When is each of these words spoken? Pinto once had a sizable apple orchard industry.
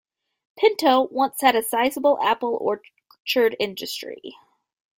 Pinto 0.57 1.03
once 1.11 1.41
had 1.41 1.55
a 1.55 1.61
sizable 1.61 2.17
apple 2.23 2.57
orchard 2.59 3.55
industry. 3.59 4.33